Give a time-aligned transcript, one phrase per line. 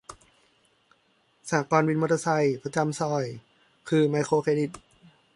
[1.49, 3.25] สหกรณ์วินมอเตอร์ไซค์ประจำซอย
[3.89, 4.71] คือไมโครเครดิต